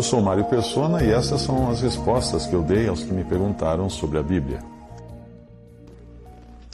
[0.00, 3.22] Eu sou Mário Persona e essas são as respostas que eu dei aos que me
[3.22, 4.60] perguntaram sobre a Bíblia.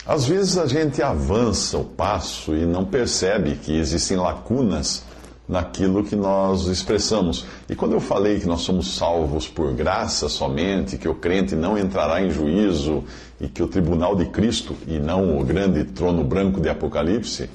[0.05, 5.03] Às vezes a gente avança o passo e não percebe que existem lacunas
[5.45, 7.45] naquilo que nós expressamos.
[7.67, 11.77] E quando eu falei que nós somos salvos por graça somente, que o crente não
[11.77, 13.03] entrará em juízo
[13.41, 17.49] e que o tribunal de Cristo e não o grande trono branco de Apocalipse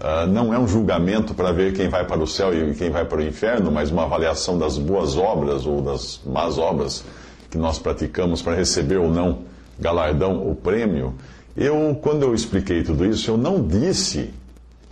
[0.00, 3.04] uh, não é um julgamento para ver quem vai para o céu e quem vai
[3.04, 7.04] para o inferno, mas uma avaliação das boas obras ou das más obras
[7.50, 9.40] que nós praticamos para receber ou não
[9.78, 11.14] galardão ou prêmio.
[11.56, 14.30] Eu, quando eu expliquei tudo isso, eu não disse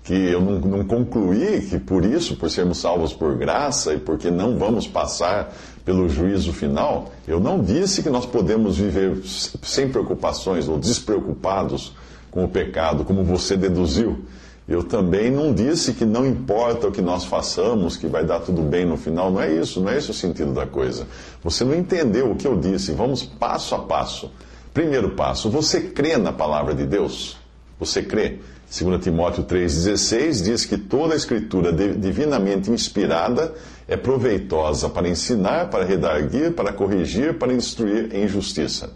[0.03, 4.31] que eu não, não, concluí que por isso, por sermos salvos por graça e porque
[4.31, 5.53] não vamos passar
[5.85, 11.93] pelo juízo final, eu não disse que nós podemos viver sem preocupações ou despreocupados
[12.31, 14.25] com o pecado, como você deduziu.
[14.69, 18.63] Eu também não disse que não importa o que nós façamos, que vai dar tudo
[18.63, 19.31] bem no final.
[19.31, 21.07] Não é isso, não é esse o sentido da coisa.
[21.45, 22.91] Você não entendeu o que eu disse.
[22.91, 24.31] Vamos passo a passo.
[24.75, 27.37] Primeiro passo: você crê na palavra de Deus?
[27.79, 28.41] Você crê?
[28.69, 33.55] 2 Timóteo 3,16 diz que toda a escritura divinamente inspirada
[33.87, 38.91] é proveitosa para ensinar, para redarguir, para corrigir, para instruir em justiça.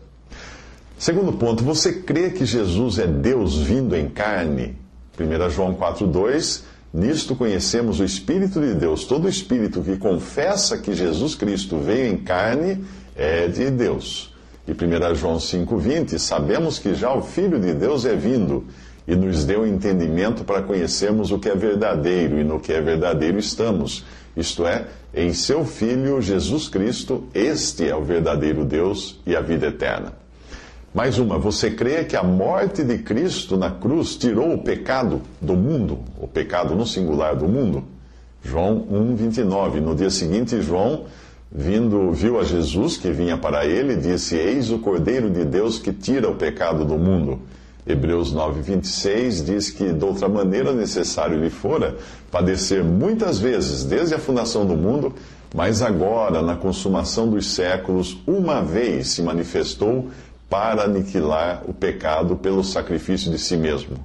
[0.98, 4.79] Segundo ponto, você crê que Jesus é Deus vindo em carne?
[5.20, 9.04] 1 João 4,2 Nisto conhecemos o Espírito de Deus.
[9.04, 14.34] Todo espírito que confessa que Jesus Cristo veio em carne é de Deus.
[14.66, 18.64] E 1 João 5,20 Sabemos que já o Filho de Deus é vindo
[19.06, 23.38] e nos deu entendimento para conhecermos o que é verdadeiro e no que é verdadeiro
[23.38, 24.04] estamos,
[24.36, 29.66] isto é, em seu Filho Jesus Cristo, este é o verdadeiro Deus e a vida
[29.66, 30.12] eterna.
[30.92, 35.54] Mais uma, você crê que a morte de Cristo na cruz tirou o pecado do
[35.54, 37.84] mundo, o pecado no singular do mundo?
[38.42, 39.80] João 1,29.
[39.80, 41.04] No dia seguinte, João,
[41.52, 45.92] vindo, viu a Jesus que vinha para ele, disse: Eis o Cordeiro de Deus que
[45.92, 47.38] tira o pecado do mundo.
[47.86, 51.96] Hebreus 9, 26 diz que, de outra maneira, necessário lhe fora
[52.32, 55.14] padecer muitas vezes, desde a fundação do mundo,
[55.54, 60.08] mas agora, na consumação dos séculos, uma vez se manifestou
[60.50, 63.96] para aniquilar o pecado pelo sacrifício de si mesmo.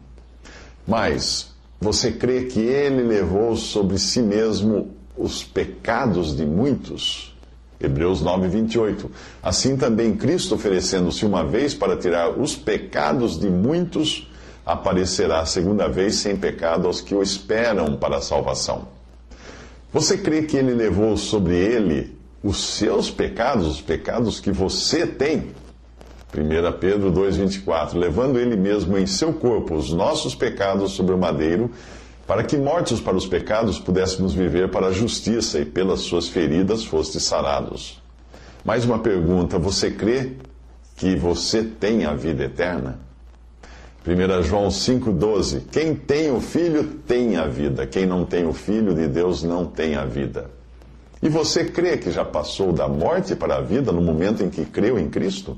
[0.87, 1.51] Mas,
[1.81, 7.35] você crê que ele levou sobre si mesmo os pecados de muitos?
[7.81, 9.11] Hebreus 9, 28.
[9.41, 14.29] Assim também Cristo, oferecendo-se uma vez para tirar os pecados de muitos,
[14.65, 18.87] aparecerá a segunda vez sem pecado aos que o esperam para a salvação.
[19.91, 25.51] Você crê que ele levou sobre ele os seus pecados, os pecados que você tem?
[26.35, 27.97] 1 Pedro 2,24.
[27.97, 31.71] Levando ele mesmo em seu corpo os nossos pecados sobre o madeiro
[32.27, 36.83] para que, mortos para os pecados, pudéssemos viver para a justiça e pelas suas feridas
[36.83, 38.01] fostes sarados.
[38.63, 40.33] Mais uma pergunta: você crê
[40.97, 42.99] que você tem a vida eterna?
[44.05, 48.93] 1 João 5,12: Quem tem o Filho tem a vida, quem não tem o Filho
[48.93, 50.49] de Deus não tem a vida.
[51.21, 54.65] E você crê que já passou da morte para a vida no momento em que
[54.65, 55.57] creu em Cristo?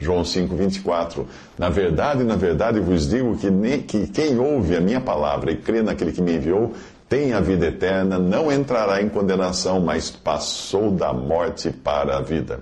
[0.00, 1.26] João 5, 24.
[1.58, 5.56] Na verdade, na verdade vos digo que, nem, que quem ouve a minha palavra e
[5.56, 6.72] crê naquele que me enviou
[7.08, 12.60] tem a vida eterna, não entrará em condenação, mas passou da morte para a vida.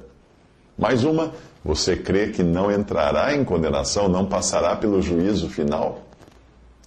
[0.77, 1.33] Mais uma,
[1.63, 6.01] você crê que não entrará em condenação, não passará pelo juízo final?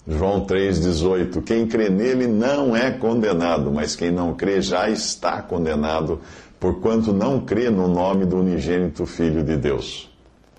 [0.06, 6.20] João 3,18: Quem crê nele não é condenado, mas quem não crê já está condenado,
[6.58, 10.11] porquanto não crê no nome do unigênito Filho de Deus.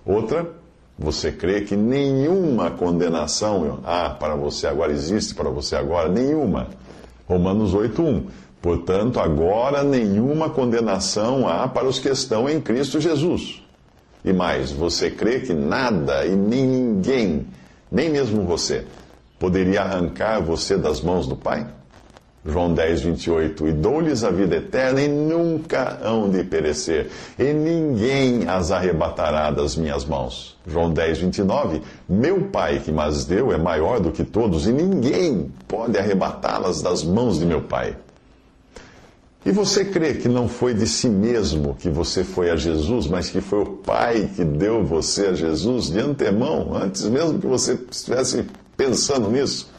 [0.05, 0.49] Outra,
[0.97, 6.09] você crê que nenhuma condenação há para você agora, existe para você agora?
[6.09, 6.67] Nenhuma.
[7.27, 8.25] Romanos 8.1.
[8.61, 13.61] Portanto, agora nenhuma condenação há para os que estão em Cristo Jesus.
[14.23, 17.45] E mais, você crê que nada e nem ninguém,
[17.91, 18.85] nem mesmo você,
[19.37, 21.67] poderia arrancar você das mãos do Pai?
[22.45, 23.67] João 10, 28.
[23.67, 27.09] E dou-lhes a vida eterna e nunca hão de perecer,
[27.39, 30.57] e ninguém as arrebatará das minhas mãos.
[30.67, 31.81] João 10, 29.
[32.07, 37.03] Meu Pai que mas deu é maior do que todos, e ninguém pode arrebatá-las das
[37.03, 37.95] mãos de meu Pai.
[39.45, 43.29] E você crê que não foi de si mesmo que você foi a Jesus, mas
[43.29, 47.77] que foi o Pai que deu você a Jesus de antemão, antes mesmo que você
[47.91, 48.45] estivesse
[48.77, 49.72] pensando nisso?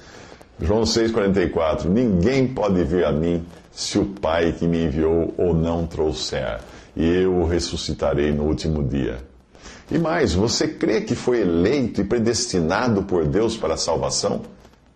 [0.61, 5.87] João 6,44: Ninguém pode vir a mim se o Pai que me enviou ou não
[5.87, 6.61] trouxer,
[6.97, 9.19] e eu o ressuscitarei no último dia.
[9.91, 14.43] E mais, você crê que foi eleito e predestinado por Deus para a salvação?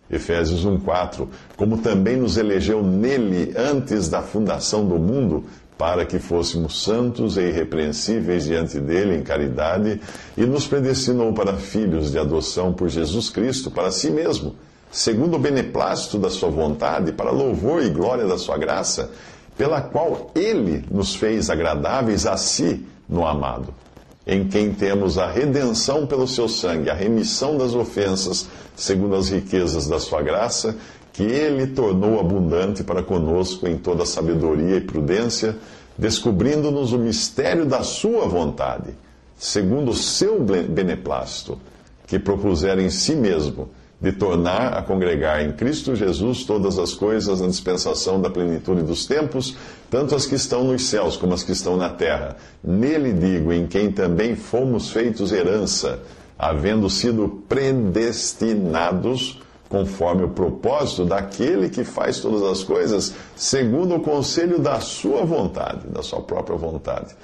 [0.09, 5.43] Efésios 1:4, como também nos elegeu nele antes da fundação do mundo,
[5.77, 10.01] para que fôssemos santos e irrepreensíveis diante dele em caridade,
[10.37, 14.55] e nos predestinou para filhos de adoção por Jesus Cristo para si mesmo,
[14.91, 19.11] segundo o beneplácito da sua vontade, para louvor e glória da sua graça,
[19.57, 23.73] pela qual ele nos fez agradáveis a si no amado
[24.29, 29.87] em quem temos a redenção pelo seu sangue, a remissão das ofensas, segundo as riquezas
[29.87, 30.75] da sua graça,
[31.11, 35.57] que ele tornou abundante para conosco em toda sabedoria e prudência,
[35.97, 38.91] descobrindo-nos o mistério da sua vontade,
[39.35, 41.57] segundo o seu beneplácito,
[42.05, 43.69] que propusera em si mesmo
[44.01, 49.05] de tornar a congregar em Cristo Jesus todas as coisas na dispensação da plenitude dos
[49.05, 49.57] tempos,
[49.89, 52.37] tanto as que estão nos céus como as que estão na terra.
[52.63, 55.99] Nele digo, em quem também fomos feitos herança,
[56.37, 64.57] havendo sido predestinados conforme o propósito daquele que faz todas as coisas, segundo o conselho
[64.57, 67.15] da sua vontade, da sua própria vontade.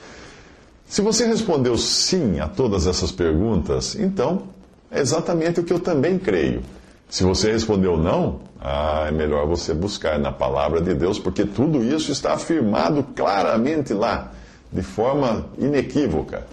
[0.85, 4.43] Se você respondeu sim a todas essas perguntas, então
[4.91, 6.61] é exatamente o que eu também creio.
[7.09, 11.83] Se você respondeu não, ah, é melhor você buscar na palavra de Deus, porque tudo
[11.83, 14.31] isso está afirmado claramente lá,
[14.71, 16.45] de forma inequívoca.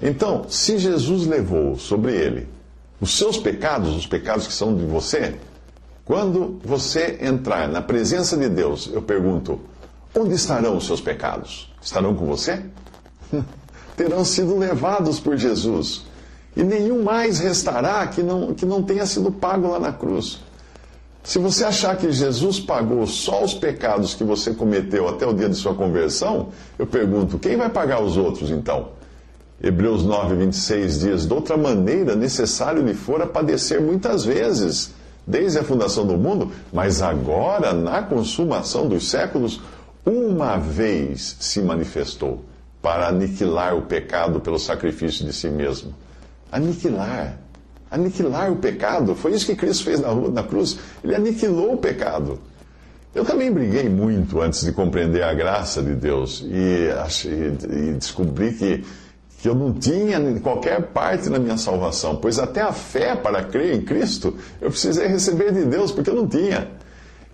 [0.00, 2.46] Então, se Jesus levou sobre ele
[3.00, 5.34] os seus pecados, os pecados que são de você,
[6.04, 9.58] quando você entrar na presença de Deus, eu pergunto:
[10.14, 11.72] onde estarão os seus pecados?
[11.82, 12.62] Estarão com você?
[13.96, 16.04] Terão sido levados por Jesus
[16.56, 20.40] e nenhum mais restará que não, que não tenha sido pago lá na cruz.
[21.22, 25.48] Se você achar que Jesus pagou só os pecados que você cometeu até o dia
[25.48, 26.48] de sua conversão,
[26.78, 28.90] eu pergunto: quem vai pagar os outros então?
[29.62, 34.94] Hebreus 9, 26 diz: De outra maneira, necessário lhe fora padecer muitas vezes,
[35.26, 39.60] desde a fundação do mundo, mas agora, na consumação dos séculos,
[40.06, 42.44] uma vez se manifestou
[42.80, 45.92] para aniquilar o pecado pelo sacrifício de si mesmo
[46.50, 47.38] aniquilar.
[47.90, 49.14] Aniquilar o pecado.
[49.14, 50.78] Foi isso que Cristo fez na, na cruz.
[51.02, 52.40] Ele aniquilou o pecado.
[53.14, 58.52] Eu também briguei muito antes de compreender a graça de Deus e, achei, e descobri
[58.52, 58.84] que,
[59.38, 63.74] que eu não tinha qualquer parte na minha salvação, pois até a fé para crer
[63.74, 66.68] em Cristo eu precisei receber de Deus, porque eu não tinha.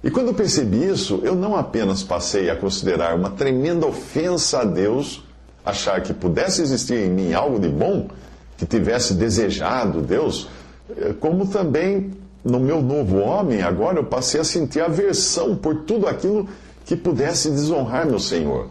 [0.04, 4.64] E quando eu percebi isso, eu não apenas passei a considerar uma tremenda ofensa a
[4.64, 5.24] Deus
[5.64, 8.08] achar que pudesse existir em mim algo de bom,
[8.56, 10.48] que tivesse desejado Deus,
[10.96, 12.12] eh, como também
[12.44, 16.48] no meu novo homem, agora eu passei a sentir aversão por tudo aquilo
[16.84, 18.68] que pudesse desonrar meu Senhor.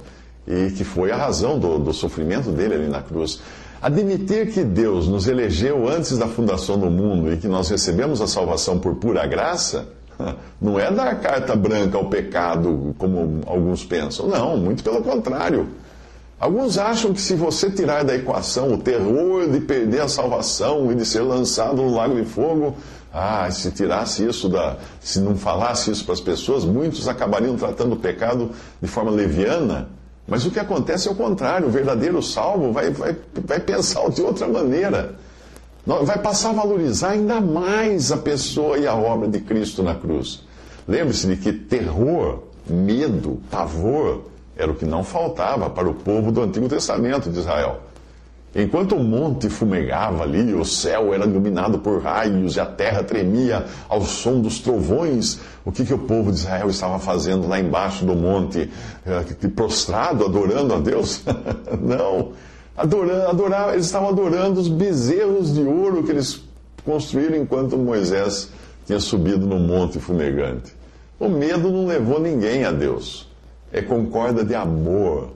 [0.48, 3.42] E que foi a razão do, do sofrimento dele ali na cruz.
[3.82, 8.28] Admitir que Deus nos elegeu antes da fundação do mundo e que nós recebemos a
[8.28, 9.88] salvação por pura graça,
[10.62, 14.28] não é dar carta branca ao pecado, como alguns pensam.
[14.28, 15.68] Não, muito pelo contrário.
[16.42, 20.96] Alguns acham que se você tirar da equação o terror de perder a salvação e
[20.96, 22.76] de ser lançado no lago de fogo,
[23.14, 24.78] ah, se tirasse isso da.
[25.00, 28.50] se não falasse isso para as pessoas, muitos acabariam tratando o pecado
[28.82, 29.90] de forma leviana.
[30.28, 34.24] Mas o que acontece é o contrário, o verdadeiro salvo vai, vai, vai pensar de
[34.24, 35.14] outra maneira.
[35.86, 40.44] Vai passar a valorizar ainda mais a pessoa e a obra de Cristo na cruz.
[40.88, 44.31] Lembre-se de que terror, medo, pavor,
[44.62, 47.82] era o que não faltava para o povo do Antigo Testamento de Israel.
[48.54, 53.66] Enquanto o monte fumegava ali, o céu era iluminado por raios e a terra tremia
[53.88, 58.06] ao som dos trovões, o que, que o povo de Israel estava fazendo lá embaixo
[58.06, 58.70] do monte,
[59.06, 61.24] eh, prostrado, adorando a Deus?
[61.82, 62.34] Não.
[62.76, 66.42] Adorando, adorar, eles estavam adorando os bezerros de ouro que eles
[66.86, 68.50] construíram enquanto Moisés
[68.86, 70.74] tinha subido no monte fumegante.
[71.20, 73.31] O medo não levou ninguém a Deus
[73.72, 75.30] é com corda de amor,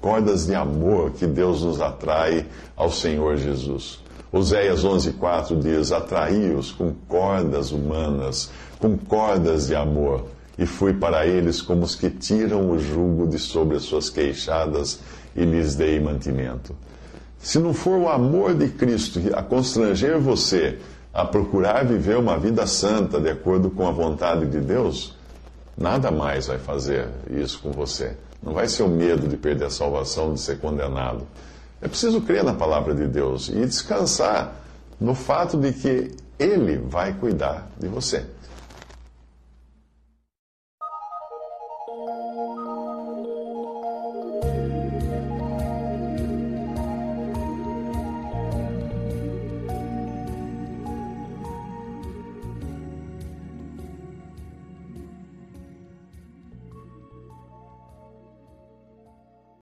[0.00, 4.02] cordas de amor que Deus nos atrai ao Senhor Jesus.
[4.30, 10.26] Oséias 11,4 diz: Atraí-os com cordas humanas, com cordas de amor,
[10.58, 15.00] e fui para eles como os que tiram o jugo de sobre as suas queixadas
[15.34, 16.74] e lhes dei mantimento.
[17.38, 20.78] Se não for o amor de Cristo a constranger você
[21.12, 25.13] a procurar viver uma vida santa de acordo com a vontade de Deus,
[25.76, 28.16] nada mais vai fazer isso com você.
[28.42, 31.26] Não vai ser o medo de perder a salvação, de ser condenado.
[31.80, 34.54] É preciso crer na palavra de Deus e descansar
[35.00, 38.24] no fato de que Ele vai cuidar de você.